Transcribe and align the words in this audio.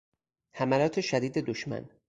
حملات 0.51 1.01
شدید 1.01 1.37
دشمن 1.39 1.89